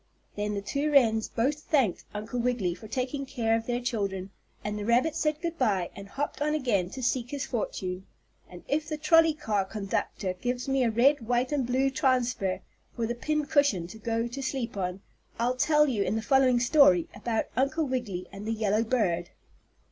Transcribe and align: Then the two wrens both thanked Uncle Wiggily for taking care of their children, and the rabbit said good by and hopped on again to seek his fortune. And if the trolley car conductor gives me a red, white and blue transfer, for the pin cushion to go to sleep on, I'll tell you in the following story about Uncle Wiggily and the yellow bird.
Then 0.35 0.55
the 0.55 0.63
two 0.63 0.89
wrens 0.91 1.29
both 1.29 1.59
thanked 1.59 2.05
Uncle 2.11 2.39
Wiggily 2.39 2.73
for 2.73 2.87
taking 2.87 3.23
care 3.23 3.55
of 3.55 3.67
their 3.67 3.79
children, 3.79 4.31
and 4.63 4.75
the 4.79 4.83
rabbit 4.83 5.15
said 5.15 5.39
good 5.43 5.59
by 5.59 5.91
and 5.95 6.09
hopped 6.09 6.41
on 6.41 6.55
again 6.55 6.89
to 6.89 7.03
seek 7.03 7.29
his 7.29 7.45
fortune. 7.45 8.07
And 8.49 8.63
if 8.67 8.89
the 8.89 8.97
trolley 8.97 9.35
car 9.35 9.63
conductor 9.63 10.33
gives 10.33 10.67
me 10.67 10.83
a 10.83 10.89
red, 10.89 11.27
white 11.27 11.51
and 11.51 11.67
blue 11.67 11.91
transfer, 11.91 12.61
for 12.95 13.05
the 13.05 13.13
pin 13.13 13.45
cushion 13.45 13.85
to 13.89 13.99
go 13.99 14.25
to 14.27 14.41
sleep 14.41 14.75
on, 14.75 15.01
I'll 15.37 15.53
tell 15.55 15.85
you 15.87 16.01
in 16.01 16.15
the 16.15 16.23
following 16.23 16.59
story 16.59 17.07
about 17.13 17.45
Uncle 17.55 17.85
Wiggily 17.85 18.25
and 18.31 18.47
the 18.47 18.53
yellow 18.53 18.83
bird. 18.83 19.29